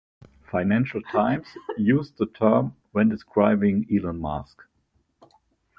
"Financial 0.51 0.99
Times" 1.03 1.45
used 1.77 2.17
the 2.17 2.25
term 2.25 2.75
when 2.91 3.07
describing 3.09 3.85
Elon 3.95 4.17
Musk. 4.19 4.63